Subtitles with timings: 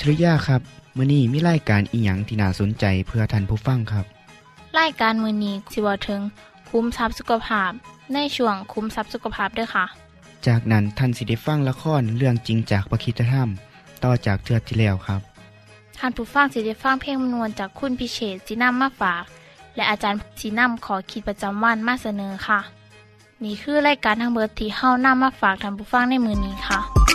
[0.00, 0.60] ทริยาครับ
[0.96, 4.04] มื้อนี้มีรายการอีหยังที่น่าสนใจเพื่อท่านผู้ฟังครับ
[4.78, 6.20] รายการมือนี้สิเวาถึง
[6.70, 7.70] คุ้มทรัพย์สุขภาพ
[8.14, 9.84] ในช่วงคุ้มทรัพย์สุขภาพด้วยค่ะ
[10.46, 13.48] จากนั้นท่านสิได้ฟังละครเรื่องจริงจากประคีตธรรม
[14.04, 15.20] ต่อจากเทือกที่แล้วครับ
[15.98, 19.22] ท่านผู้ฟังสิได้ฟังเพลงมนวนจากคุณพิเชษสีน้ำมาฝาก
[19.74, 22.60] และอาจารย์สีน้ำขอขีดประจำวันมาเสนอค่ะ
[23.44, 27.05] นี่คือรายการทางเบอร์ที่เฮานํมาฝากท่านผู้ฟังในมือนี้ค่ะ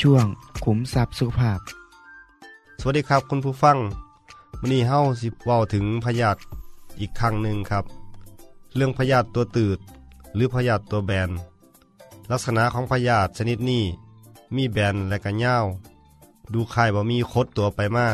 [0.00, 0.26] ช่วง
[0.64, 1.60] ขุมทรัพย์สุขภาพ
[2.80, 3.78] สวัสดีครับคุณผู้ฟัง
[4.60, 6.40] วันนี้เฮาสิเว้าถึงพยาธิ
[7.00, 7.84] อีกครั้งหนึ่งครับ
[8.76, 9.78] เรื่องพยาธิตัวตืด
[10.34, 11.30] หรือพยาธิตัวแบน
[12.30, 13.84] ลักษณะของพยาธิชนิดนี้
[14.56, 15.66] มีแบนและก็ยาว
[16.52, 18.08] ดูคล้ายบ่มีคดตัวไปมา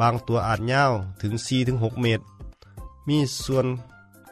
[0.00, 0.84] บางตัวอาจยา
[1.22, 1.32] ถึง
[1.68, 2.24] 4-6 เมตร
[3.08, 3.66] มีส่วน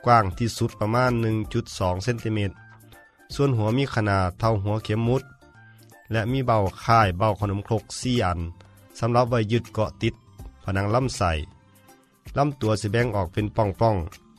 [0.04, 1.12] กว้างที่สุดประมาณ
[1.58, 2.54] 1.2 เซนติเมตร
[3.34, 5.22] ส่วนหัวมีขนาดเท่าหัวเข็มมุด
[6.12, 8.40] และมีเบาค่ายเบาขนมครกสี่อัน
[8.98, 10.14] สำหรับไว้ยึดเกาะติด
[10.64, 11.32] ผนังลำไส้
[12.36, 13.96] ลำตัวสิแบ่งออกเป็นป่อง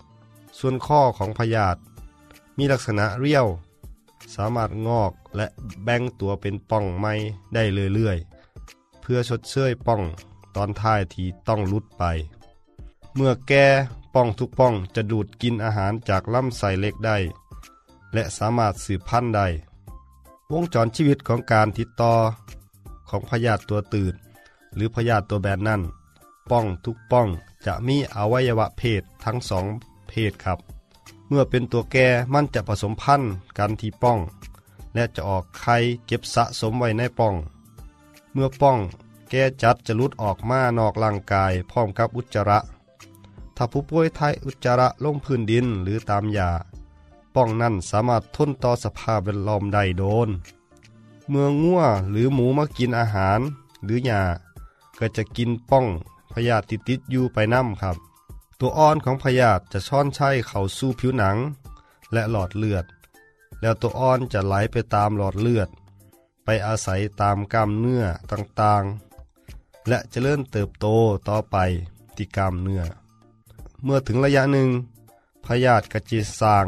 [0.07, 1.79] ๆ ส่วนข้อของพยาธิ
[2.57, 3.47] มีลักษณะเรียว
[4.35, 5.47] สามารถงอกและ
[5.84, 7.13] แบ่งตัวเป็นป่องไม้
[7.53, 7.63] ได้
[7.94, 10.01] เรื่อยๆ เพื่อชดเชยป่อง
[10.56, 12.03] ตอนท้ายที่ต้องลุดไป
[13.16, 13.66] เมื่อแก่
[14.13, 17.18] ป่องทุกป่องจะดูดกินอาหารจากลำไส้เล็กได้
[18.13, 19.47] และสามารถสืบพันธุ์ได้
[20.52, 22.14] วงจรชีวิตของการติดต่อ
[23.09, 24.14] ของพยาธิตัวตืด
[24.76, 25.81] หรือพยาธิตัวแบนนั่น
[26.52, 27.28] ป้องทุกป้อง
[27.66, 29.66] จะมีอวัยวะเพศทั้งสอง
[30.09, 30.59] เพศครับ
[31.28, 34.20] เมื่อเป็นตัวแก่มันจะผสมพันธุ์กันที่ป้อง
[34.94, 35.78] และจะออกไข่
[36.08, 37.36] เก็บสะสมไว้ในป้อง
[38.34, 38.78] เมื่อป้อง
[39.30, 42.60] แก่จัดจะลุดออกมานอกร่างกายพร้อมกับอุจจาระ
[43.56, 46.50] ถ้าผู้ป่วยไทยอุจจาระลงพื้นดินหรือตามยา
[47.35, 50.29] ป้องนั้นสามารถทนต่อสภาพแวดล้อมได้โดน
[51.29, 53.39] เมื่องัวหรือหมูมากินอาหาร
[53.83, 54.21] หรือหญ้า
[54.99, 55.85] ก็จะกินป้อง
[56.31, 57.97] พยาธิติดอยู่ไปน้ำครับ
[58.59, 61.38] ตัวอ่อนของพยาธิจะซ่อนใช้เข้าสู่ผิวหนัง
[62.13, 62.85] และหลอดเลือด
[63.61, 65.69] แล้วตัวอ่อนจะไหลไปตามหลอดเลือด
[66.44, 70.88] ไปอาศัยตามกล้ามเนื้อต่างๆ และจะเริ่มเติบโต
[71.29, 71.57] ต่อไป
[72.15, 72.83] ที่กล้ามเนื้อ
[73.83, 74.69] เมื่อถึงระยะหนึ่ง
[75.45, 76.65] พยาธิกระจิสร้าง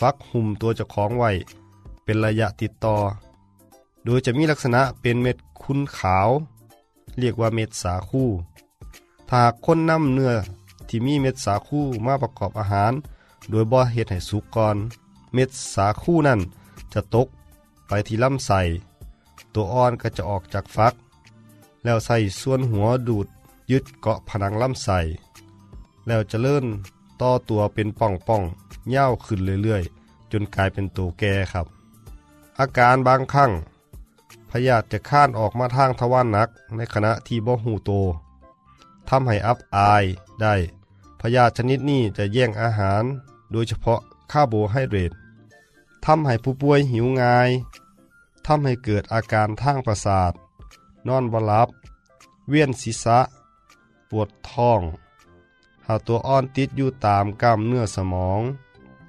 [0.00, 1.30] ฟักหุ่มตัวเจ้าของไว้
[2.04, 2.96] เป็นระยะติดต่อ
[4.04, 6.28] โดยจะมีลักษณะเป็นเม็ดคุ้นขาว
[7.18, 8.24] เรียกว่าเม็ดสาคู
[9.28, 10.32] ถ้าหากคนนำเนื้อ
[10.88, 12.92] ที่มีเม็ดสาคูมาประกอบอาหาร
[13.50, 14.76] โดยบ่เฮ็ดให้สุกก่อน
[15.34, 16.40] เม็ดสาคูนั่น
[16.92, 17.28] จะตก
[17.88, 18.60] ไปที่ลำไส้
[19.54, 20.94] ตัวอ่อนก็จะออกจากฟัก
[21.84, 23.26] แล้วใส่ส่วนหัวดูด
[23.70, 24.98] ยึดเกาะผนังลำไส้
[26.06, 26.64] แล้วจะเลื่อน
[27.20, 31.66] ต่อตัวเป็นป่องป่องๆยาขึ้นเรื่อยๆ จนกลายเป็นตัวแก่ครับ
[32.58, 33.50] อาการบางครั้ง
[34.50, 37.90] พยาธิจะข้านออกมาทางทวารหนักในขณะที่บ่หูโต
[39.08, 40.04] ทำให้อับอาย
[40.40, 40.54] ได้
[41.20, 43.02] พยาธิชนิดนี้จะแย่งอาหาร
[43.52, 44.00] โดยเฉพาะ
[44.32, 45.12] คาร์โบไฮเดรต
[46.06, 47.50] ทำให้ผู้ป่วยหิวง่าย
[48.46, 50.32] ทำให้เกิดอาการทางประสาท
[51.08, 51.68] นอนบลับ
[52.48, 53.18] เวียนศีรษะ
[54.10, 54.80] ปวดท้อง
[55.90, 58.40] หาตัวอ่อนติดอยู่ตามกล้ามเนื้อสมอง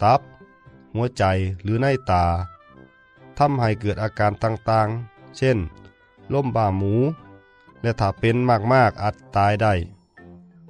[0.02, 0.22] ตับ
[0.94, 1.24] หัวใจ
[1.64, 2.26] หรือในตา
[3.38, 5.58] ทำให้เกิดอาการต่างๆ เช่น
[6.34, 6.94] ล่มบ่าหมู
[7.82, 8.38] และถ้าเป็น
[8.74, 9.74] มากๆอาจตายได้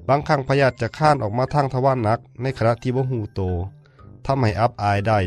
[0.07, 3.41] บางครั้งพยาธิจะข้านออกมาทางทวารหนัก ในขณะที่บ่หูโต
[4.25, 5.19] ทำให้อับอายได้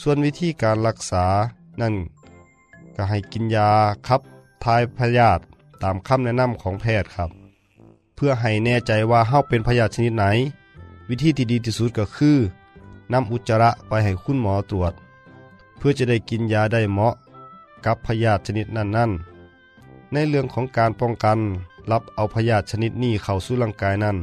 [0.00, 1.26] ส่วนวิธีการรักษา
[1.80, 1.94] นั่น
[2.96, 3.70] ก็ให้กินยา
[4.06, 4.20] ขับ
[4.64, 5.42] ทายพยาธิ
[5.82, 7.43] ตามคำแนะนำของแพทย์ครับ
[8.14, 10.24] เพื่อให้แน่ใจว่าเฮาเป็นพยาธิชนิดไหน
[11.08, 12.38] วิธีที่ดีที่สุดก็คือ
[13.12, 14.92] นำอุจจาระไปให้คุณหมอตรวจ
[15.76, 17.14] เพื่อจะได้กินยาได้เหมาะ
[17.84, 21.38] กับพยาธิชนิดนั้นๆ ในเรื่องของการป้องกัน
[21.90, 24.16] รับเอาพยาธิชนิดนี้เข้าสู่ร่างกายนั้น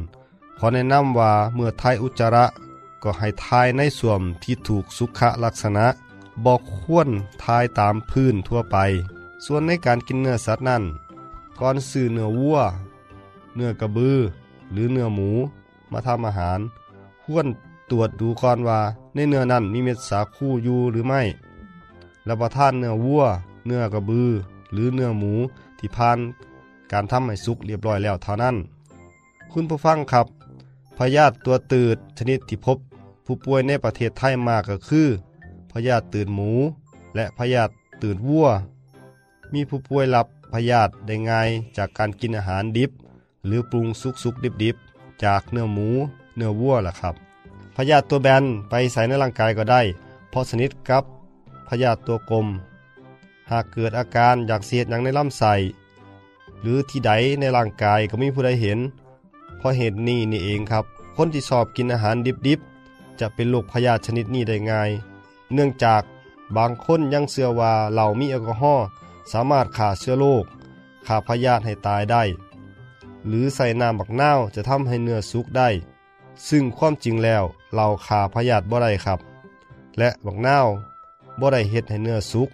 [0.58, 2.44] ขอแนะนำว่าเมื่อทายอุจจาระ
[3.02, 5.86] ก็ให้ทายในส่วนที่ถูกสุขลักษณะ
[6.44, 7.08] บอกควร
[7.44, 8.76] ทายตามพื้นทั่วไป
[9.44, 10.82] ส่วนในการกินเนื้อสัตว์นั้น
[11.58, 12.58] ก่อนซื้อเนื้อวัว
[13.54, 14.18] เนื้อกระบือ
[14.72, 15.30] หรือเนื้อหมู
[15.92, 16.60] มาทำอาหาร
[17.22, 17.46] ควร
[17.90, 18.80] ตรวจดูก่อนว่า
[19.14, 21.22] ในเนื้อนั้นมีเม็ดสาคูอยู่หรือไม่
[22.28, 23.22] รับประทานเนื้อวัว
[23.66, 24.30] เนื้อกระบือ
[24.72, 25.32] หรือเนื้อหมู
[25.78, 26.18] ที่ผ่าน
[26.92, 28.56] การทำให้สุกเรียบร้อยแล้วเท่านั้น
[29.52, 30.26] คุณผู้ฟังครับ
[30.98, 32.78] พยาธิตัวตืดชนิดที่พบ
[33.24, 35.08] ผู้ป่วยในประเทศไทยมากก็คือ
[35.72, 36.50] พยาธิตืดหมู
[37.14, 37.72] และพยาธิ
[38.02, 38.46] ตืดวัว
[39.52, 42.90] มีผู้ป่วยรับพยาธิได้ง่ายจากการกินอาหารดิบ
[43.46, 45.88] หรือปรุงสุกสุกดิบๆ จากเนื้อหมู
[46.36, 47.14] เนื้อวัวล่ะครับ
[47.76, 49.82] พยาธิตัวแบนไปใส่ในร่างกายก็ได้
[50.30, 51.04] เพราะสนิทกับ
[51.68, 52.46] พยาธิตัวกลม
[53.50, 55.54] หากเกิดอาการอยากเสียดอย่างในลำไส้
[56.60, 58.78] หรือที่ใดในร่างกายก็มีผู้ใดเห็น
[59.58, 60.84] เพราะเหตุนี้นี่เองครับ
[61.16, 62.16] คนที่ชอบกินอาหาร
[62.48, 64.90] ดิบๆ จะเป็นโรคพยาธิชนิดนี้ได้ง่าย
[65.54, 66.02] เนื่องจาก
[66.56, 68.86] บางคนยังเชื่อว่าเหล้ามีแอลกอฮอล์
[69.32, 70.44] สามารถฆ่าเชื้อโรค
[71.06, 72.22] ฆ่าพยาธิให้ตายได้
[73.28, 75.68] หรือใส่น้ำบักนาวจะทำให้เนื้อสุกได้
[76.48, 79.18] ซึ่งความจริงแล้วเหล้าฆ่าพยาธิบ่ได้ครับ
[79.98, 80.66] และบักนาว
[81.40, 82.48] บ่ได้เฮ็ดให้เนื้อสุก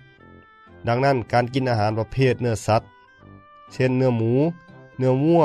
[0.87, 2.89] ดังนั้นการกินอาหารประเภทเนื้อสัตว์
[3.73, 4.33] เช่นเนื้อหมู
[4.99, 5.43] เนื้อวัว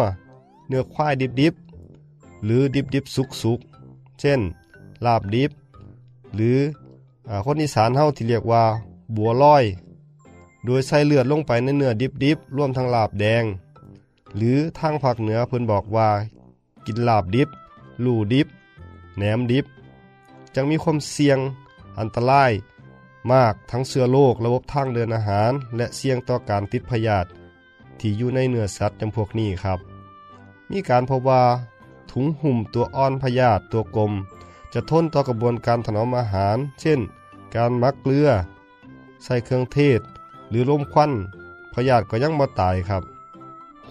[0.67, 4.39] เนื้อควายดิบๆ หรือดิบๆสุกๆ เช่น
[5.05, 5.51] ลาบดิบ
[6.35, 6.57] หรือ
[7.45, 8.63] คนอีสานเฮาที่เรียกว่า
[9.15, 9.63] บัวลอย
[10.65, 13.43] โดยใส่เลือดลงไปในเนื้อดิบๆ ร่วมทั้งลาบแดง
[14.35, 16.09] หรือทางภาคเหนือเพิ่นบอกว่า
[16.85, 17.49] กินลาบดิบ
[18.03, 18.47] ลู่ดิบ
[19.17, 19.65] แหนมดิบ
[20.55, 21.39] จังมีความเสี่ยง
[21.99, 22.51] อันตราย
[23.31, 27.29] มากทั้งเชื้อโรคระบบทางเดินอาหาร และเสี่ยงต่อการติดพยาธิ
[27.99, 29.79] ที่อยู่ในเนื้อสัตว์จำพวกนี้ครับ
[30.69, 31.43] มีการพบว่า
[32.11, 34.11] ถุงหุ่มตัวอ่อนพยาธิตัวกลม
[34.73, 36.99] จะทนต่อกระบวนการถนอมอาหาร เช่น
[37.55, 38.29] การมักเกลือ
[39.23, 40.01] ใส่เครื่องเทศ
[40.49, 41.11] หรือลมควัน
[41.73, 43.03] พยาธิก็ยังบ่ตายครับ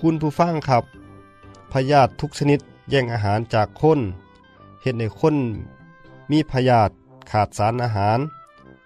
[0.04, 0.84] คุณผู้ฟังครับ
[1.72, 2.60] พยาธิทุกชนิด
[2.90, 4.00] แย่งอาหารจากคน
[4.82, 5.36] เห็นในคน
[6.30, 6.92] มีพยาธิ
[7.30, 8.18] ขาดสารอาหาร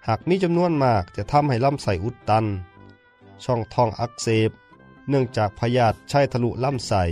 [0.07, 2.45] หากมีจำนวนมากจะทำให้ลำไส้อุดตัน
[3.43, 4.51] ช่องท้องอักเสบ
[5.09, 7.03] เนื่องจากพยาธิใช้ทะลุลำไส้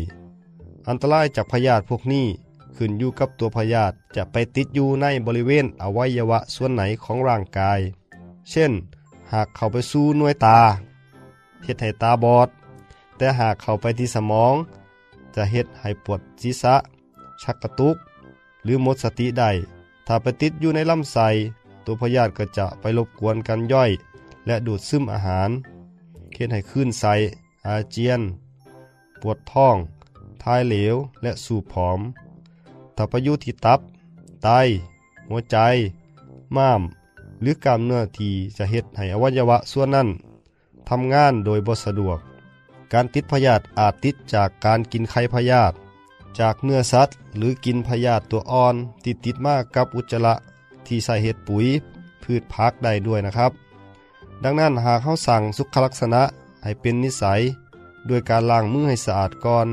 [0.87, 2.27] อันตรายจากพยาธิพวกนี้
[2.75, 7.79] ขึ้นอยู่กับตัวพยาธิจะไปติดอยู่ในบริเวณอวัยวะส่วนไหนของร่างกาย
[8.49, 8.71] เช่น
[9.31, 10.59] หากเข้าไปสู่หน่วยตา
[11.63, 12.49] เฮ็ดให้ตาบอด
[13.17, 14.55] แต่หากเข้าไปที่สมอง
[15.35, 16.75] จะเฮ็ดให้ปวดศีรษะ
[17.41, 17.95] ชักกระตุก
[18.63, 19.51] หรือหมดสติได้
[20.07, 21.27] ถ้าไปติดอยู่ในลำไส้
[21.85, 23.91] ตัวพยาธิก็จะไปรบกวนการย่อย
[24.45, 25.49] และดูดซึมอาหาร
[26.33, 27.13] เฮ็ดให้คลื่นไส้
[27.67, 28.21] อาเจียน
[29.21, 29.77] ปวดท้อง
[30.43, 31.99] ทายเหลวและสูบผอม
[32.95, 33.79] ถ้าไปอยู่ที่ตับ
[34.43, 34.49] ไต
[35.29, 35.57] หัวใจ
[36.55, 36.81] ม้าม
[37.41, 40.07] หรือกล้ามเนื้อที่จะเฮ็ดให้อวัยวะส่วนนั้น
[40.89, 42.19] ทำงานโดยบ่สะดวก
[42.95, 45.75] การติดพยาธิอาจติดจากการกินไข่พยาธิ
[46.39, 50.33] จากเนื้อสัตว์ หรือกินพยาธิตัวอ่อนที่ติดมากกับอุจจาระ
[50.85, 51.65] ที่ใส่เห็ดปุ๋ย
[52.23, 53.51] พืชพักได้ด้วยนะครับ
[54.43, 56.21] ดังนั้นหากเขาสั่งสุขลักษณะ
[56.63, 57.41] ให้เป็นนิสัย
[58.09, 59.67] ด้วยการล้างมือให้สะอาดก่อน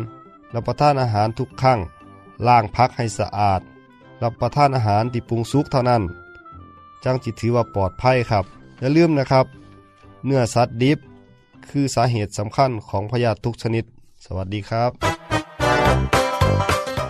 [0.54, 1.78] รับประทานอาหารทุกครั้ง
[2.46, 3.60] ล้างพักให้สะอาด
[4.22, 6.02] รับประทานอาหารที่ปรุงสุกเท่านั้น
[7.04, 8.44] จังจิตถือว่าปลอดภัยครับ
[8.80, 9.46] อย่าลืมนะครับ
[10.26, 10.98] เนื้อสัตว์ดิบ
[11.70, 13.84] คือสาเหตุสำคัญของพยาธิทุกชนิด
[14.24, 14.90] สวัสดีครับ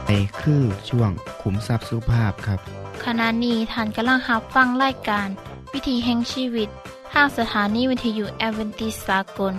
[0.06, 1.10] ในคือช่วง
[1.42, 2.60] ขุมทรัพย์สุภาพครับ
[3.04, 5.28] ขณะนี้ท่านกำลังรับฟังรายการ
[5.72, 6.68] วิธีแห่งชีวิต
[7.12, 9.52] ทางสถานีวิทยุแอเวนติสากล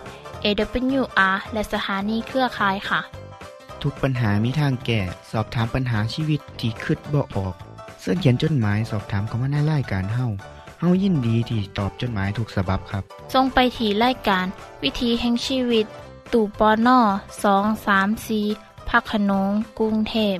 [0.43, 3.01] AWR และสถานีเครือข่ายค่ะ
[3.81, 7.53] ทุกปัญหามีทางแก้สอบถามปัญหาชีวิตที่คืดบ่ออก
[7.99, 10.27] เสื้อเขียนจดหมายสอบถามเขามาในรายการเฮา
[10.83, 14.45] เฮายินดีที่ตอบจดหมายถูกสาบบครับ ทรงไปถีรายการ
[14.83, 15.85] วิธีแห่งชีวิต
[16.33, 16.99] ตู่ปอนอ
[17.43, 18.41] สองสามสี
[18.89, 19.49] พักขนง
[19.79, 20.37] กรุงเทพ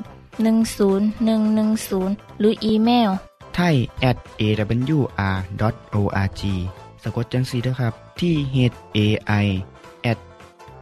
[0.79, 3.09] 10110 หรืออีเมล
[3.55, 3.75] ไทย
[4.09, 6.41] at awr.org
[7.03, 8.57] สะกดจังสีด้วยครับ ที่ h
[8.97, 8.99] a
[9.43, 9.45] i
[10.11, 10.19] at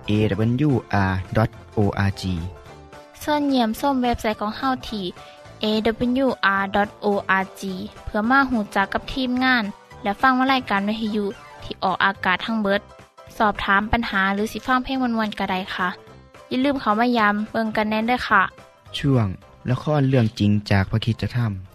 [0.10, 2.24] awr.org
[3.24, 5.06] ส่วนเยี่ยมส้มเว็บไซต์ของเฮาที่
[5.63, 7.62] awr.org
[8.06, 9.63] เพื่อมาหูจักกับทีมงาน
[10.03, 11.25] และฟังวารายการวิทยุ
[11.63, 12.82] ที่ออกอากาศทั้งเบิด
[13.38, 15.89] สอบถามปัญหาหรือสิฟังเพลงวนๆกระไดค่ะ
[16.50, 18.41] อย่าลืมเขามายามเบิงกันแน่นด้วยค่ะ
[18.98, 19.27] ช่วง
[19.70, 21.72] ละครเรื่องจริงจากพระคิดจะทำ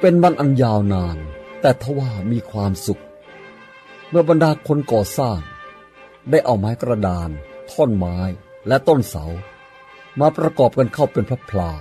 [0.00, 1.16] เป็นวันอันยาวนาน
[1.60, 2.98] แต่ทว่ามีความสุข
[4.10, 5.38] เมื่อบรรดาคนก่อสร้าง
[6.30, 7.30] ได้เอาไม้กระดาน
[7.72, 8.16] ท่อนไม้
[8.68, 9.24] และต้นเสา
[10.20, 11.72] มาประกอบกันเข้าเป็นพระพลา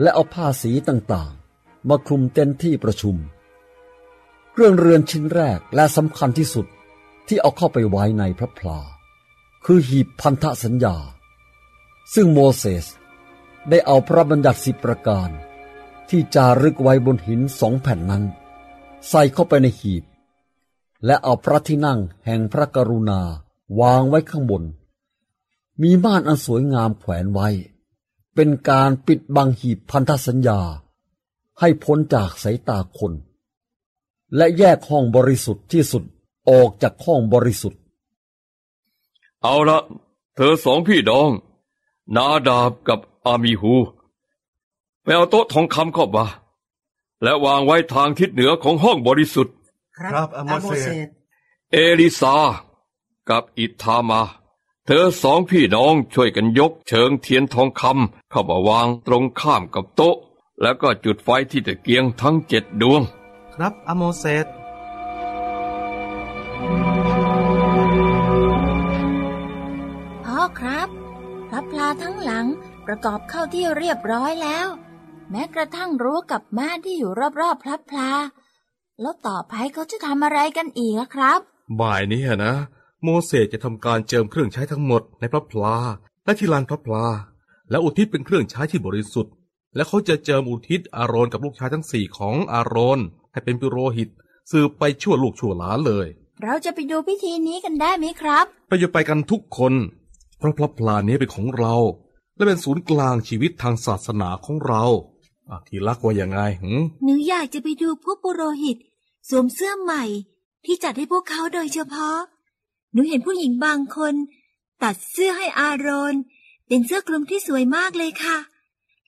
[0.00, 3.16] และเอาผ้าสีต่างๆ มาคลุมเต็นที่ประชุม
[4.52, 6.66] เครื่องเรือนชิ้นแรกและสำคัญที่สุด
[7.26, 8.80] ที่เอาเข้าไปไว้ในพระพลา
[9.64, 10.96] คือหีบพันธสัญญา
[12.14, 12.86] ซึ่งโมเสส
[13.68, 15.30] ได้เอาพระบัญญัติสิบประการ
[16.08, 18.24] ที่จารึกไว้บนหินสองแผ่นนั้น
[19.08, 20.04] ใส่เข้าไปในหีบ
[21.06, 23.20] และเอาพระที่นั่งแห่งพระกรุณา
[23.80, 24.62] วางไว้ข้างบน
[25.82, 27.48] มีม่านอันสวยงามแขวนไว้
[28.34, 30.60] เป็นการปิดบังหีบพันธสัญญา
[31.60, 33.12] ให้พ้นจากสายตาคน
[34.36, 36.04] และแยกห้องบริสุทธิ์ที่สุด
[36.50, 37.80] ออกจากห้องบริสุทธิ์
[39.42, 39.80] เอาละ
[40.34, 41.30] เธอสองพี่น้อง
[42.16, 43.74] นาดาบกับอามีฮู
[45.02, 46.26] ไปเอาโต๊ะทองคำเข้ามา
[47.22, 49.54] และวางไว้ทางทิศเหนือของห้องบริสุทธิ์
[49.96, 50.88] ครับอาโมเสส
[51.72, 52.36] เอลิซา
[53.28, 54.20] กับอิทามา
[54.92, 60.16] เธอสองพี่น้องช่วยกันยกเชิงเทียนทองคำเข้ามาวางตรงข้ามกับโต๊ะ
[60.62, 63.02] แล้วก็จุดไฟที่ตะเกียงทั้งเจ็ดดวง
[63.54, 64.46] ครับอาโมเสส
[70.24, 70.88] พ่อครับ
[71.48, 72.46] พระพลาทั้งหลัง
[72.86, 74.68] ประกอบเข้าที่เรียบร้อยแล้ว
[75.30, 78.10] แม้กระทั่งรั้วกับม่านที่อยู่รอบๆพระพลา
[79.00, 81.40] แล้วต่อไปเขาจะทำอะไรกันอีกอะครับ
[81.80, 82.54] บ่ายนี้นะ
[83.02, 85.76] โมเสสจะทำการเจิมเครื่องใช้ทั้งหมดในพระพลา
[86.24, 87.06] และที่ลานพระพลา
[87.70, 89.34] และอุทิศเป็นเครื่องใช้ที่บริสุทธิ์
[89.74, 93.00] และเขาจะเจิมอุทิศอาโรนกับลูกชายทั้งสี่ของอาโรน
[93.32, 94.08] ให้เป็นปุโรหิต
[94.50, 96.06] สืบไปชั่วลูกชั่วหลานเลย
[96.42, 99.74] เราจะไปดูพิธีนี้กันได้ไหมครับ ไปอยู่ไปกันทุกคน
[100.38, 101.74] เพราะพระพลานี้เป็นของเรา
[102.36, 104.84] และเป็นศูนย์กลางชีวิตทางศาสนาของเรา
[105.50, 108.76] อะทีรักว่ายังไงหืมหนูอยากจะไปดูพวกปุโรหิต
[109.28, 110.04] สวมเสื้อใหม่
[110.64, 112.16] ที่จัดให้พวกเขาโดยเฉพาะ
[112.92, 114.14] หนูเห็นผู้หญิงบางคน
[114.82, 116.14] ตัดเสื้อให้อาโรน
[116.66, 118.36] เป็นเสื้อคลุมที่สวยมากเลยค่ะ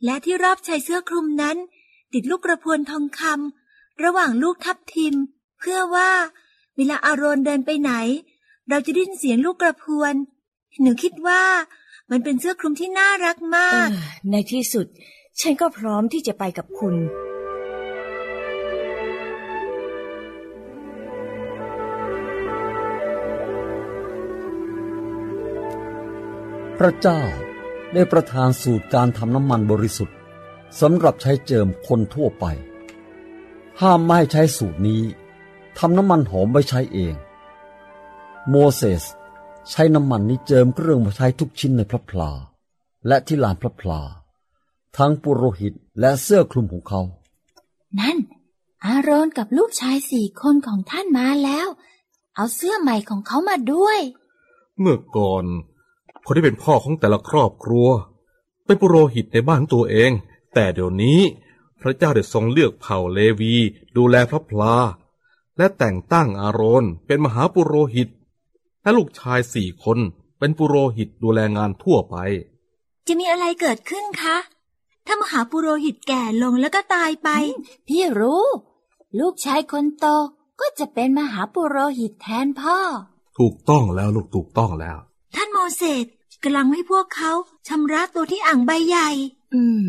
[0.05, 1.57] และที่รอบชายเสื้อคลุมนั้น
[2.13, 5.15] ติดลูกกระพวนทองคำระหว่างลูกทับทิม
[5.59, 6.11] เพื่อว่า
[6.77, 7.93] เวลาอาโรนเดินไปไหน
[8.69, 10.15] เราจะได้ยินเสียงลูกกระพวน
[10.83, 11.43] หนูคิดว่า
[12.11, 13.97] มันเป็นเสื้อคลุมที่น่ารักมากออ
[14.31, 14.87] ในที่สุด
[15.41, 16.97] ฉันก็พร้อมที่จะไปกับคุณ
[26.79, 27.23] พระเจ้า
[27.95, 30.17] ได้ประทานสูตรการทำน้ำมันบริสุทธิ์
[30.81, 32.45] สำหรับใช้เจิมคนทั่วไป
[33.81, 35.03] ห้ามไม่ให้ใช้สูตรนี้
[35.79, 37.15] ทำน้ำมันหอมไว้ใช้เอง
[38.49, 39.05] โมเสส
[39.71, 42.31] ใช้น้ำมันนี้เจิมเครื่องมาใช้ทุกชิ้นในพระพลา
[43.07, 44.01] และที่ลานพระพลา
[44.97, 47.01] ทั้งปุโรหิตและเสื้อคลุมของเขา
[48.01, 48.17] นั่น
[48.85, 51.69] อาโรนกับลูกชายสี่คนของท่านมาแล้ว
[52.35, 53.99] เอาเสื้อใหม่ของเขามาด้วย
[54.79, 55.45] เมื่อก่อน
[56.27, 57.89] คนที่เป็นพ่อของแต่ละครอบครัว
[58.67, 60.11] เป็นปุโรหิตในบ้านของตัวเอง
[60.55, 61.21] แต่เดี๋ยวนี้
[61.81, 63.55] พระเจ้าได้ทรงเลือกเผ่าเลวี
[63.97, 64.77] ดูแลพระพลา
[65.59, 68.09] และแต่งตั้งอาโรนเป็นมหาปุโรหิต
[68.83, 69.99] และลูกชายสี่คน
[70.39, 72.17] เป็นปุโรหิตดูแลงานทั่วไป
[73.07, 74.37] จะมีอะไรเกิดขึ้นคะ
[75.07, 77.29] ถ้ามหาปุโรหิตแก่ลงแล้วก็ตายไป
[77.89, 78.45] พี่รู้
[79.21, 80.07] ลูกชายคนโต
[80.61, 82.79] ก็จะเป็นมหาปุโรหิตแทนพ่อ
[83.39, 85.12] ถูกต้องแล้วลูกถูกต้องแล้วท่านโม
[85.77, 86.05] เสส
[86.43, 87.33] กำลังให้พวกเขา
[87.69, 89.09] ชำระตัวที่อ่างใบใหญ่
[89.55, 89.89] อืม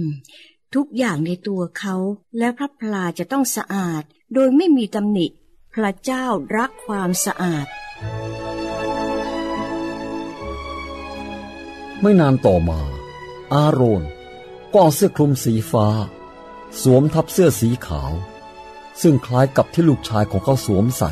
[0.75, 1.95] ทุกอย่างในตัวเขา
[2.37, 4.03] และพระพลาจะต้องสะอาด
[4.33, 5.27] โดยไม่มีตำหนิ
[5.73, 6.25] พระเจ้า
[6.57, 7.67] รักความสะอาด
[12.01, 12.79] ไม่นานต่อมา
[13.53, 14.03] อาโรน
[14.71, 15.87] ก็เอาเสื้อคลุมสีฟ้า
[16.81, 18.11] สวมทับเสื้อสีขาว
[19.01, 21.11] ซึ่งคล้ายกับที่ลูกชายของเขาสวมใส่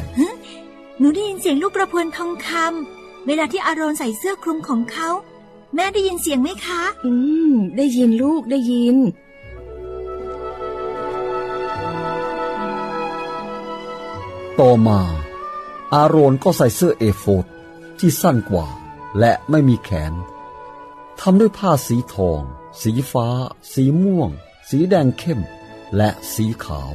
[0.99, 5.09] หนูได้ยินเสียงลูกกระพวนทองคำ เวลาที่อาโรนใส่เสื้อคลุมของเขา
[5.75, 7.11] แม่ได้ยินเสียงไหมคะ อื
[7.51, 8.97] ม ได้ยินลูกได้ยิน
[14.59, 14.99] ต่อมา
[15.93, 17.45] อาโรนก็ใส่เสื้อเอโฟด
[17.99, 18.67] ที่สั้นกว่า
[19.19, 20.13] และไม่มีแขน
[21.19, 22.41] ทำด้วยผ้าสีทอง
[22.81, 23.27] สีฟ้า
[23.73, 24.29] สีม่วง
[24.69, 25.39] สีแดงเข้ม
[25.95, 26.93] และสีขาว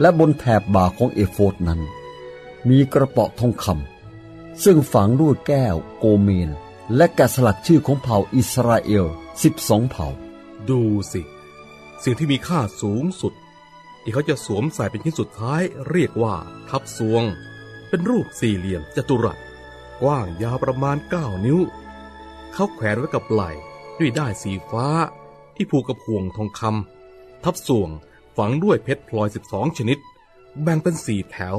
[0.00, 1.80] และบนแถบบ่าของเอโฟดนั้น
[2.68, 3.91] มีกระเป๋าทองคำ
[4.64, 6.50] ซึ่งฝังรูดแก้ว โกเมน
[6.96, 9.06] และแกะสลักชื่อของเผ่าอิสราเอล
[9.48, 10.08] 12 เผ่า
[10.68, 10.80] ดู
[11.12, 11.22] สิ
[12.02, 13.32] สิ่งที่มีค่าสูงสุด
[14.02, 16.34] ที่เขาจะสวมใส่เป็นชิ้นสุดท้ายเรียกว่า
[16.68, 17.22] ทับสวง
[17.88, 19.38] เป็นรูปสี่เหลี่ยมจัตุรัส
[20.02, 21.58] กว้างยาวประมาณ 9 นิ้ว
[22.52, 23.50] เขาแขวนไว้กับไหล่
[23.98, 24.86] ด้วยด้ายสีฟ้า
[25.54, 27.90] ที่ผูกกับห่วงทองคำทับสวง
[28.36, 29.98] ฝังด้วยเพชรพลอย 12 ชนิด
[30.62, 31.56] แบ่งเป็นสี่แถว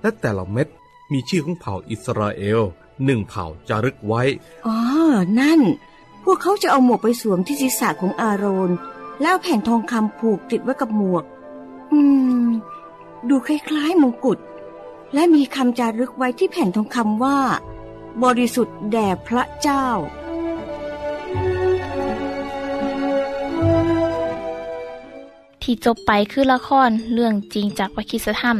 [0.00, 0.68] และแต่ละเม็ด
[1.12, 2.60] มีชื่อของเผ่าอิสราเอล
[3.04, 4.22] หนึ่งเผ่าจารึกไว้
[4.66, 4.76] อ๋อ
[5.40, 5.60] นั่น
[6.24, 8.70] พวกเขาจะเอาหมวกไปสวมที่ศีรษะของอาโรน
[9.22, 11.24] แล้วแผ่นทองคำผูกติดไว้กับหมวก
[11.92, 12.00] อื
[12.44, 12.46] ม
[13.28, 14.38] ดูคล้ายๆมงกุฎ
[15.14, 17.38] และมีคำจารึกไว้ที่แผ่นทองคำว่า
[18.24, 19.86] บริสุทธิ์แด่พระเจ้า
[25.62, 28.58] ที่จบไปคือละครเรื่องจริงจากวิคิสธรรม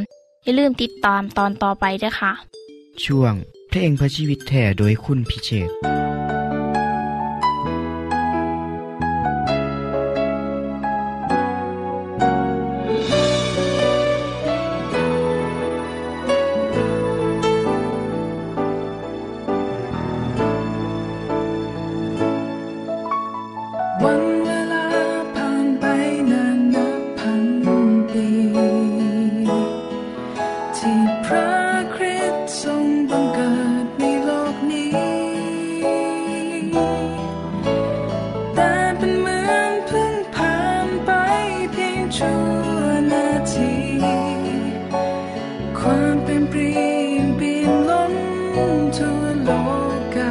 [0.51, 2.33] อย่าลืมติดตามตอนต่อไปด้วยค่ะ
[3.05, 3.35] ช่วง
[3.69, 5.71] เพลงพระชีวิตแท่โดยคุณพิเชษ
[46.51, 46.77] เปลี่
[47.15, 48.15] ยนเปลี่ยนล้น
[48.97, 49.51] ทั่วโล
[50.17, 50.19] ก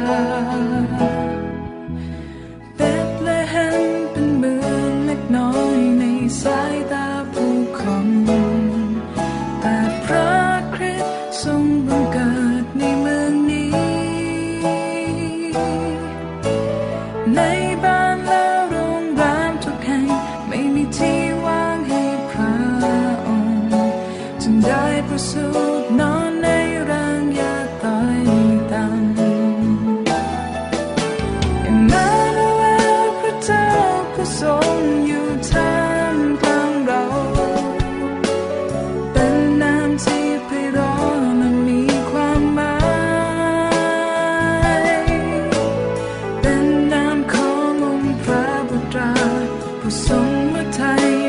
[50.70, 51.19] 太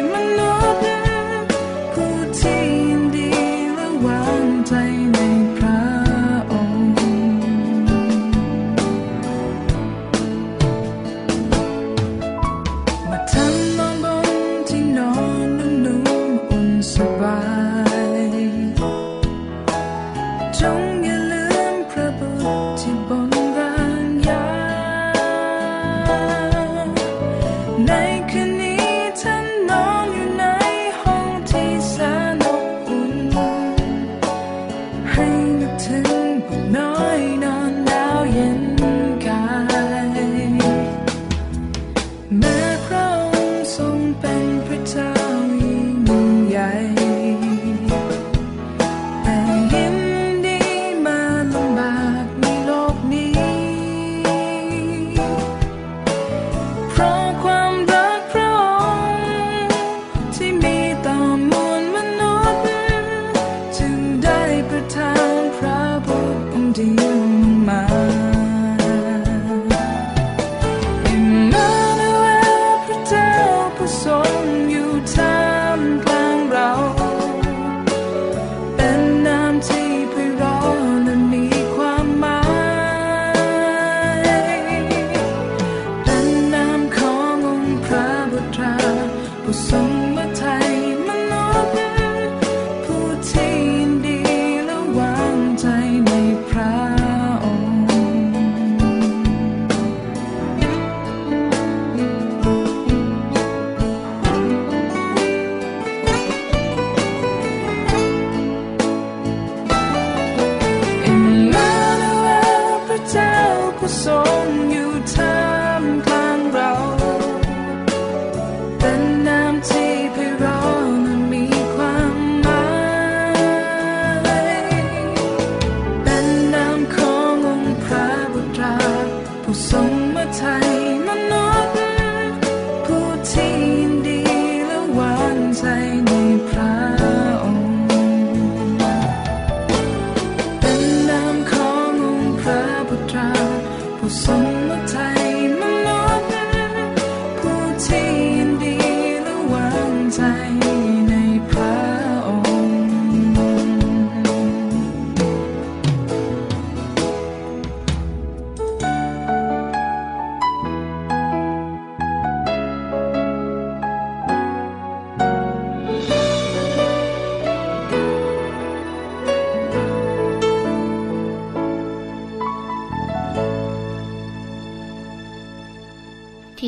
[113.91, 114.80] song you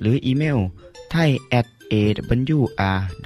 [0.00, 0.58] หรืออีเมล
[1.10, 3.22] ไทย at awr.org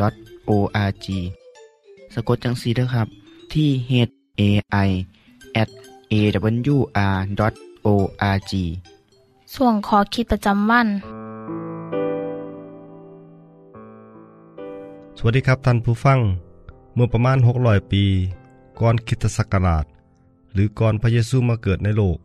[2.14, 3.08] สะกดจังสีนะครับ
[3.52, 3.92] ที่ h
[4.40, 4.42] a
[4.86, 4.90] i
[5.62, 5.70] at
[6.12, 6.52] awr.org
[9.54, 10.88] ส่วนขอคิดประจำวัน
[15.16, 16.18] สวัสดีครับท่านผู้ฟัง
[16.94, 18.04] เมื่อประมาณ 600 ปี
[18.80, 19.84] ก่อนคริสตศักราช
[20.52, 22.18] หรือก่อนพระเยซูมาเกิดในโลก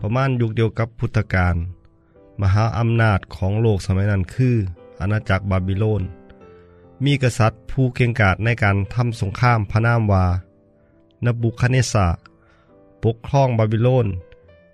[0.00, 1.54] ประมาณยุคเดียวกับพุทธกาล
[2.40, 4.56] มหาอำนาจของโลกสมัยนั้นคือ
[5.00, 6.02] อาณาจักรบาบิโลน
[7.04, 10.24] มีกษัตริย์ผู้เก่งกาจในการทำสงครามพระนามวา
[11.24, 12.08] นบุคเนสา
[13.04, 14.06] ปกครองบาบิโลน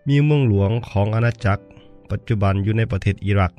[0.09, 1.63] มีเมืองหลวงของอาณาจักร
[2.11, 3.53] ปัจจุบันอยู่ในประเทศอิรัก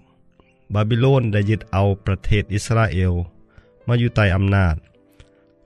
[0.73, 3.13] บาบิโลนได้ยึดเอาประเทศอิสราเอล
[3.87, 4.75] มาอยู่ใต้อำนาจ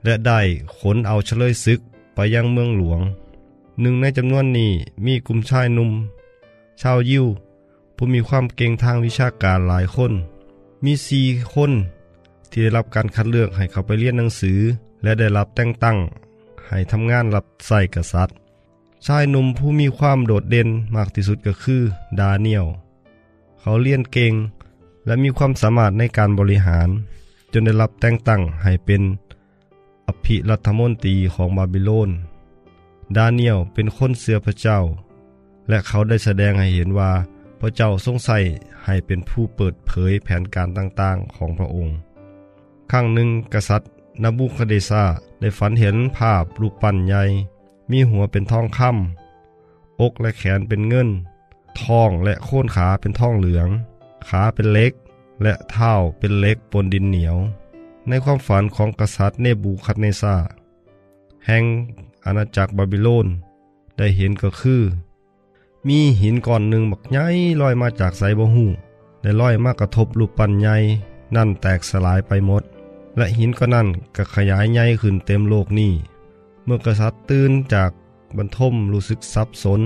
[0.04, 0.40] และได้
[0.76, 1.80] ขนเอาเฉลยศึก
[2.14, 3.00] ไปยังเมืองหลวง
[3.80, 4.70] หนึ่งในจำนวนนี้
[5.06, 5.90] มีกลุ่มชายหนุ่ม
[6.80, 7.26] ชาวยิว
[8.04, 10.12] ผู้มีความเก่งทางวิชาการหลายคน
[10.84, 11.72] มีสี่คน
[12.50, 14.58] ที่ได้รับการคัดเลือกให้เขาไปเรียนหนังสือ
[15.02, 15.96] และได้รับแต่งตั้ง
[16.68, 18.36] ให้ทำงานรับใส่กษัตริย์
[19.06, 21.82] ชายหนุ่มผู้มีความโดดเด่นมากที่สุดก็คือ
[22.20, 22.66] ดาเนียล
[23.60, 24.32] เขาเรียนเก่ง
[25.06, 26.88] และมีความสามารถในการบริหาร
[27.52, 29.02] จนได้รับแต่งตั้งให้เป็น
[30.06, 32.10] อภิรัฐมนตรีของบาบิโลน
[33.16, 34.78] ดาเนียลเป็นคนเสือพระเจ้า
[35.68, 37.12] และเขาได้แสดงให้เห็นว่า
[37.64, 38.38] พระเจ้าทรงใส่
[38.84, 41.96] ให้เป็นผู้เปิดเผยแผนการต่างๆของพระองค์
[42.90, 43.90] ครั้งหนึ่งกษัตริย์
[44.22, 45.04] นบูคเดซา
[45.40, 47.22] ได้ฝันเห็นภาพรูปปั้นใหญ่
[47.90, 51.08] มีหัวเป็นทองคำอกและแขนเป็นเงิน
[51.80, 53.68] ท้องและโค่นขาเป็นทองเหลือง
[54.28, 54.92] ขาเป็นเล็ก
[55.42, 57.36] และเท้าเป็นเล็กปนดินเหนียว
[58.08, 60.36] ในความฝันของกษัตริย์เนบูคัดเนซา
[61.46, 61.64] แห่ง
[62.24, 63.26] อาณาจักรบาบิโลน
[63.96, 64.82] ได้เห็นก็คือ
[65.88, 67.26] มีหินก้อนหนึ่งบักใหญ่
[67.60, 68.66] ลอยมาจากไซบ่หู
[69.22, 70.76] ได้ลอยมากระทบรูปปั้นใหญ่
[71.36, 72.62] นั่นแตกสลายไปหมด
[73.16, 75.92] และหินก็นั่นก็ขยายใหญ่ขึ้นเต็มโลกนี้
[76.64, 77.90] เมื่อกษัตริย์ตื่นจาก
[78.36, 79.80] บรรทมรู้สึกสับสน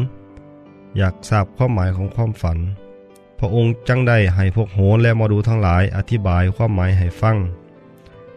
[0.96, 2.58] อยากทราบความหมายของความฝัน
[3.38, 7.36] พระองค์จังได้ให้พวกโหรและมอดูทั้งหลายอธิบายความหมายให้ฟัง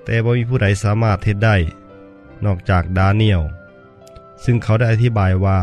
[0.04, 1.56] แต่บ่มีผู้ใดสามารถเทศได้
[2.46, 3.42] นอกจากดาเนียล
[4.44, 5.60] ซึ่งเขาได้อธิบายว่า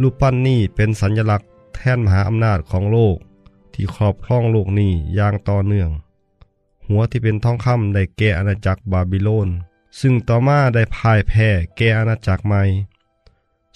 [0.00, 3.16] รูปปั้นนี้เป็นสัญลักษณ์แท่นมหาอำนาจของโลก
[3.72, 5.90] ที่ครอบครองโลกนี้อย่างต่อเนื่อง
[6.88, 9.48] หัวที่เป็นทองคำได้แก่อาณาจักรบาบิโลน
[10.00, 12.62] ซึ่งต่อมาได้พ่ายแพ้แก่อาณาจักรใหม่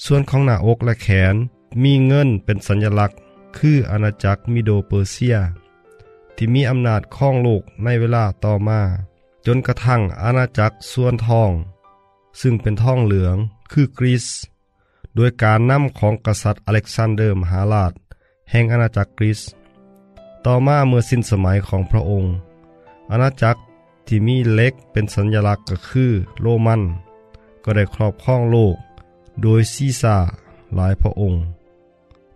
[0.04, 1.34] ส่วนของหน้าอกและแขน
[1.82, 3.18] มีเงินเป็นสัญลักษณ์
[3.58, 5.36] คืออาณาจักรมิโดเปอร์เซีย
[6.36, 8.80] ที่มีอำนาจครองโลกในเวลาต่อมา
[9.46, 11.50] จนกระทั่งอาณาจักรส่วนทอง
[12.40, 13.36] ซึ่งเป็นทองเหลือง
[13.72, 14.26] คือกรีซ
[15.16, 17.92] โดยการนำของกษัตริย์อเล็กซานเดอร์มหาราช
[18.50, 19.40] แห่งอาณาจักรกรีซ
[20.44, 22.32] ต่อมาเมื่อสิ้นสมัยของพระองค์
[23.10, 23.60] อาณาจักร
[24.06, 26.82] ที่มีเล็กเป็นสัญลักษณ์ก็คือโรมัน
[27.64, 28.76] ก็ได้ครอบครองโลก
[29.42, 30.16] โดยซีซ่า
[30.74, 31.42] หลายพระองค์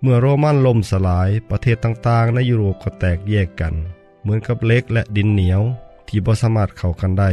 [0.00, 3.74] เมื่อโรมันล่มสลายประเทศต่างๆ ในยุโรปก็แตกแยกกัน
[4.22, 5.62] เหมือนกับเล็กและดินเหนียว
[6.08, 7.30] ที่บ่สามารถเข้ากันได้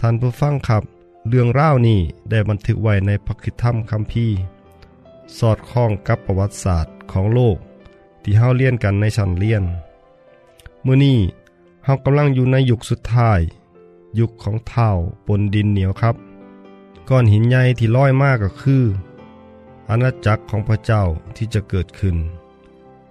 [0.00, 0.82] ท่านผู้ฟังครับ
[1.28, 4.36] เรื่องร่าวนี้ได้บันทึกไว้ในพระคิดธรรมคัมภีร์
[5.38, 7.56] สอดคล้องกับประวัติศาสตร์ของโลก
[8.22, 9.64] ที่เฮาเรียนกันในชั้นเรียน
[10.84, 11.18] มื้อนี้
[11.84, 13.40] เฮากำลังอยู่ในยุคสุดท้าย
[14.18, 14.90] ยุคของเท่า
[15.26, 16.16] ปนดินเหนียวครับ
[17.08, 18.84] ก้อนหินใหญ่ที่ลอยมากก็คือ
[19.88, 21.02] อาณาจักรของพระเจ้า
[21.36, 22.16] ที่จะเกิดขึ้น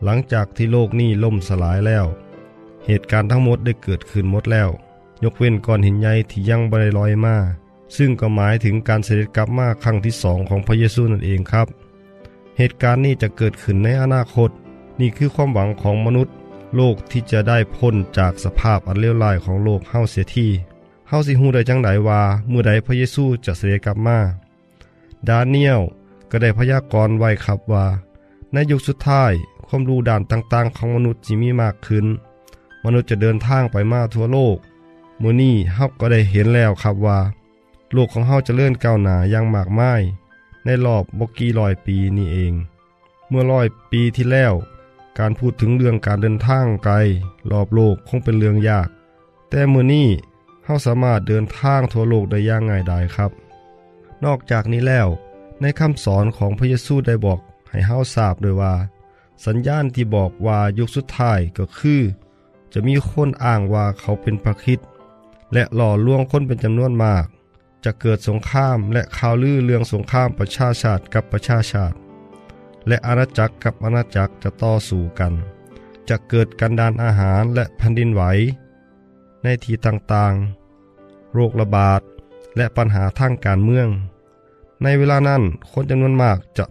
[0.04, 2.06] หลังจากที่โลกนี้ล่มสลายแล้ว
[2.86, 4.69] เหตุการณ์ทั้งหมดได้เกิดขึ้นหมดแล้ว
[5.24, 7.36] ยกเว้นก้อนหินใหญ่ที่ยังบ่ได้ลอยมา
[7.97, 11.67] ซึ่งก็หมายถึงการเสด็จกลับมาครั้งที่สองของพระเยซูนั่นเองครับ
[12.58, 14.49] เหตุการณ์นี้จะเกิดขึ้นในอนาคต
[14.99, 16.34] นี่คือความหวังของมนุษย์
[16.75, 20.47] โลกที่จะได้พ้นจากสภาพอันเลวร้ายของโลกเฮาเสียที
[21.10, 24.19] เฮาสิฮู้ได้จังไดว่าเมื่อใดพระเยซูจะเสด็จกลับมา
[25.27, 25.82] ดาเนียล
[26.32, 27.86] ก็ได้พยากรณ์ไว้ครับว่า
[28.54, 29.32] ในยุคสุดท้าย
[29.67, 32.06] ความรู้ด่านต่างๆ ของมนุษย์จะมีมากขึ้น
[32.86, 34.58] มนุษย์จะเดินทางไปมาทั่วโลก
[35.21, 37.19] มื้อนี้เฮาก็ได้เห็นแล้วครับว่า
[37.93, 40.01] โลกของเฮาจะเจริญก้าวหนาอย่างมากมาย
[40.65, 42.54] ในรอบบกี่ร้อยปีนี่เอง
[43.30, 44.54] เมื่อร้อยปีที่แล้ว
[45.19, 46.95] การพูดถึงเรื่องการเดินทางไกล
[47.51, 48.88] รอบโลกคงเป็นเรื่องยาก
[49.49, 50.08] แต่มื้อนี้
[50.65, 53.32] เฮาสามารถเดินทางทั่วโลกได้อย่างง่ายดายครับ
[54.25, 55.08] นอกจากนี้แล้ว
[55.62, 58.73] ในคำสอนของพระเยซูได้บอกให้เฮาทราบด้วยว่า
[59.45, 62.01] สัญญาณที่บอกว่ายุคสุดท้ายก็คือ
[62.73, 64.88] จะมีคนอ้างว่าเขาเป็นพระคริสต์
[65.54, 67.25] และหล่อลวงคนเป็นจำนวนมาก
[67.86, 71.96] จะเกิดสงครามและข่าวลือเรื่องสงครามประชาชาติกับประชาชาติ
[72.88, 75.34] และอาณาจักรกับอาณาจักรจะต่อสู้กัน
[76.10, 78.24] จะเกิดกันดานอาหารและแผ่นดินไหว
[79.44, 82.02] ในที่ต่างๆ โรคระบาด
[82.58, 83.88] และปัญหาทางการเมือง
[84.84, 85.41] ในเวลานั้น
[85.72, 86.65] คนจำนวนมากจะ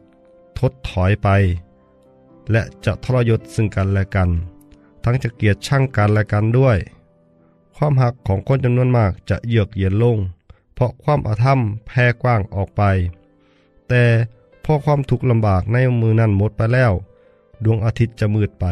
[0.59, 1.29] ทดถอยไป
[2.51, 4.29] และจะทรยศซึ่งกันและกัน
[5.05, 6.79] ทั้งจะเกลียดช่างกันและกันด้วย
[7.77, 10.19] ความหักของคนจำนวนมากจะเยือกเย็นลง
[10.81, 12.83] เพราะความอาธรรมแพร่กว้างออกไป
[13.89, 14.05] แต่
[14.65, 16.93] พอความทุกข์ลำบากในมือนั้นหมดไปแล้ว
[17.65, 18.67] ดวงอาทิตย์จะมืดไป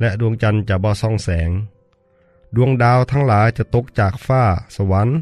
[0.00, 1.50] และดวงจันทร์จะบ่ส่องแสง
[2.56, 4.42] ดวงดาวทั้งหลายจะตกจากฟ้า
[4.76, 5.16] สวรรค์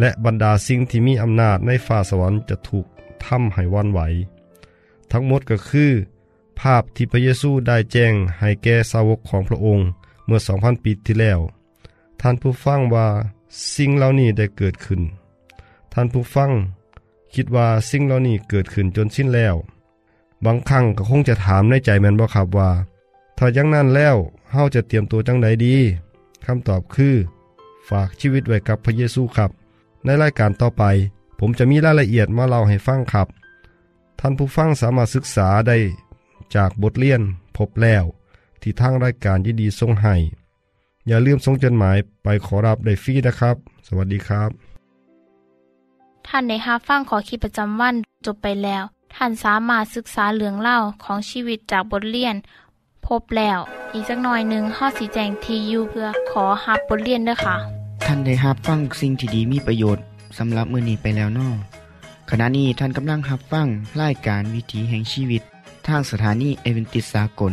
[0.00, 2.86] และบรรดาสิ่งที่มีอำนาจในฟ้าสวรรค์จะถูก
[3.24, 4.00] ทำให้วันไหว
[5.10, 5.90] ทั้งหมดก็คือ
[6.60, 9.86] ภาพที่พระเยซูได้แจ้งให้แก่สาวกของพระองค์
[10.26, 11.40] เมื่อ 2,000 ปีที่แล้ว
[12.20, 13.08] ท่านผู้ฟังว่า
[13.74, 15.00] สิ่งเหล่านี้ได้เกิดขึ้น
[15.92, 16.50] ท่านผู้ฟัง
[17.34, 19.54] คิดว่าสิ่งเหล่านี้เกิดขึ้นจนสิ้นแล้ว
[20.44, 22.70] บางครั้งก็คงจะถามในใจแมนบ่ครับว่า
[23.38, 24.16] ถ้าอย่างนั้นแล้ว
[24.50, 25.76] เฮาจะเตรียมตัวจังใดดี
[26.46, 27.14] คำตอบคือ
[27.88, 29.50] ฝากชีวิตไว้กับพระเยซูครับ
[30.04, 30.84] ในรายการต่อไป
[31.38, 33.28] ผมจะมีรายละเอียดมาเล่าให้ฟังครับ
[34.20, 35.76] ท่านผู้ฟังสามารถศึกษาได้
[36.54, 37.20] จากบทเรียน
[37.56, 38.04] พบแล้ว
[38.62, 40.14] ที่ทางรายการยินดีส่งให้
[41.08, 44.50] อย่าลืมส่งจดหมายไปขอรับได้ฟรีนะครับ สวัสดีครับ
[46.26, 47.94] ท่านในฮับฟังขอคิดประจำวัน
[48.26, 48.82] จบไปแล้ว
[49.14, 52.34] ท่านสามารถศึกษาเหลืองเล่าของชีวิตจากบทเรียน
[53.06, 53.58] พบแล้ว
[53.92, 57.56] อีกสักหน่อยหนึ่งข้อสีแจงทียูเพื่อขอฮับบทเรียนด้วยค่ะ
[58.06, 60.04] ท่านได้รับฟังสิ่งที่ดีมีประโยชน์
[60.38, 61.48] สำหรับมื้อนี้ไปแล้วเนอ
[62.30, 63.66] ขณะนี้ท่านกำลังรับฟัง
[64.00, 65.42] รายการวิถีแห่งชีวิต
[65.86, 67.52] ทางสถานีแอ๊ดเวนตีสสากล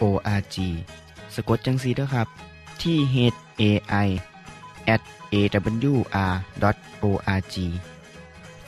[0.00, 0.56] awr.org
[1.34, 2.28] สะกดจังสีด้วยครับ
[2.82, 3.16] ที่ h
[3.60, 3.62] a
[4.06, 4.08] i
[4.94, 5.00] at
[5.32, 6.36] awr.org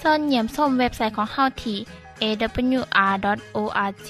[0.02, 1.78] ส่วนเหยี่ยมส้มเว็บไซต์ของเฮาที่
[2.22, 4.08] awr.org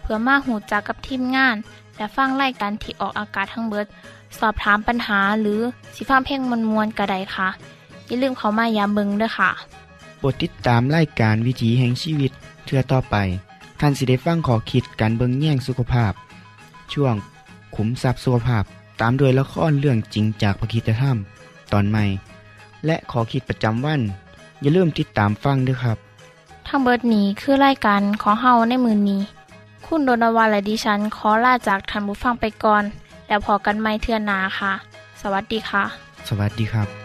[0.00, 1.56] เพื่อมาหูจักกับทีมงาน
[1.96, 3.86] และฟังไล่กันที่ออกอากาศทั้งเบิด
[4.38, 5.60] สอบถามปัญหาหรือ
[5.94, 7.48] สิฟ้าเพลงมวลมวลกระไดค่ะ
[8.06, 9.50] อย่าลืมเขามายามเบิงด้วยค่ะ
[10.18, 12.32] โปรดติดตามไล่การวิถีแห่งชีวิต
[12.64, 13.16] เทือต่อไป
[13.80, 16.12] ท่านสิได้ฟังขอคิดการเบิงแย่งสุขภาพ
[16.94, 17.14] ช่วง
[17.74, 18.64] ขุมทรัพย์สุขภาพ
[19.00, 21.16] ตามโดยละครเรื่องจริงจากพระคีตธรรม
[21.72, 22.04] ตอนใหม่
[22.86, 24.00] และขอคิดประจำวัน
[24.60, 25.98] อย่าลืมติดตามฟังด้วยครับ
[26.68, 29.22] ทั้งเบิดนี้คือรายการของเฮาในมือนนี้
[29.86, 32.84] คุณโดนวันและดิฉันขอลาจากทันบุฟังไปก่อน
[33.26, 34.72] แล้วพอกันไม่เทื่อนหนาค่ะ
[35.20, 35.84] สวัสดีค่ะ
[36.28, 37.01] สวัสดีครับ